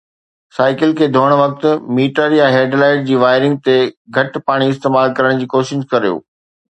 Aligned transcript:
cycle 0.57 0.93
کي 1.01 1.07
ڌوئڻ 1.17 1.31
وقت، 1.39 1.65
ميٽر 1.99 2.31
يا 2.39 2.47
هيڊ 2.55 2.73
لائيٽ 2.83 3.05
جي 3.11 3.21
وائرنگ 3.25 3.61
تي 3.69 3.77
گهٽ 4.19 4.41
پاڻي 4.49 4.71
استعمال 4.75 5.15
ڪرڻ 5.21 5.43
جي 5.43 5.51
ڪوشش 5.57 5.89
ڪريو 5.93 6.19